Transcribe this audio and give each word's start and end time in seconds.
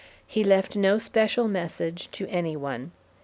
He 0.25 0.43
left 0.43 0.75
no 0.75 0.97
special 0.97 1.47
message 1.47 2.09
to 2.09 2.27
any 2.27 2.55
one. 2.57 2.91